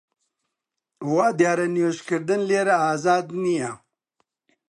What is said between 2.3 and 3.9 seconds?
لێرە ئازاد نییە